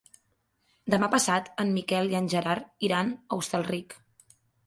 [0.93, 3.97] Demà passat en Miquel i en Gerard iran a Hostalric.